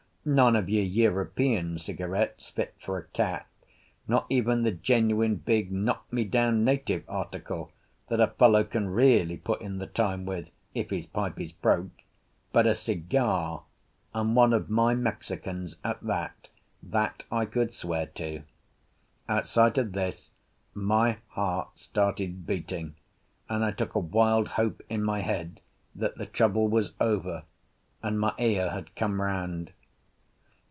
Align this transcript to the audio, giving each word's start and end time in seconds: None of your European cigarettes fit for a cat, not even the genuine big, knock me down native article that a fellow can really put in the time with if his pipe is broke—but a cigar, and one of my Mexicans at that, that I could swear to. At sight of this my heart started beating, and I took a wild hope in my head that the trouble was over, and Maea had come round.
None 0.23 0.55
of 0.55 0.69
your 0.69 0.83
European 0.83 1.79
cigarettes 1.79 2.47
fit 2.49 2.75
for 2.79 2.95
a 2.99 3.05
cat, 3.07 3.47
not 4.07 4.27
even 4.29 4.61
the 4.61 4.69
genuine 4.71 5.37
big, 5.37 5.71
knock 5.71 6.05
me 6.13 6.23
down 6.25 6.63
native 6.63 7.03
article 7.09 7.71
that 8.07 8.19
a 8.19 8.27
fellow 8.27 8.63
can 8.63 8.87
really 8.89 9.35
put 9.35 9.61
in 9.61 9.79
the 9.79 9.87
time 9.87 10.27
with 10.27 10.51
if 10.75 10.91
his 10.91 11.07
pipe 11.07 11.39
is 11.41 11.51
broke—but 11.51 12.67
a 12.67 12.75
cigar, 12.75 13.63
and 14.13 14.35
one 14.35 14.53
of 14.53 14.69
my 14.69 14.93
Mexicans 14.93 15.77
at 15.83 15.99
that, 16.03 16.49
that 16.83 17.23
I 17.31 17.45
could 17.47 17.73
swear 17.73 18.05
to. 18.05 18.43
At 19.27 19.47
sight 19.47 19.79
of 19.79 19.93
this 19.93 20.29
my 20.75 21.17
heart 21.29 21.79
started 21.79 22.45
beating, 22.45 22.93
and 23.49 23.65
I 23.65 23.71
took 23.71 23.95
a 23.95 23.99
wild 23.99 24.49
hope 24.49 24.83
in 24.87 25.01
my 25.03 25.21
head 25.21 25.61
that 25.95 26.19
the 26.19 26.27
trouble 26.27 26.67
was 26.67 26.93
over, 26.99 27.43
and 28.03 28.19
Maea 28.19 28.71
had 28.71 28.95
come 28.95 29.19
round. 29.19 29.71